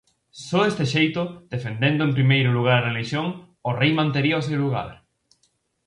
Só 0.45 0.59
deste 0.63 0.85
xeito, 0.93 1.21
defendendo 1.53 2.01
en 2.03 2.15
primeiro 2.17 2.49
lugar 2.57 2.77
a 2.81 2.87
relixión, 2.89 3.25
o 3.69 3.71
rei 3.79 3.91
mantería 3.99 4.41
o 4.41 4.45
seu 4.47 4.57
lugar. 4.65 4.89